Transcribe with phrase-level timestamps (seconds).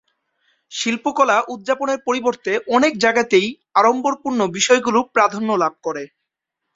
[0.71, 3.47] শিল্পকলা উদযাপনের পরিবর্তে অনেক জায়গাতেই
[3.75, 6.03] আড়ম্বরপূর্ণ বিষয়গুলি প্রাধান্য লাভ করে।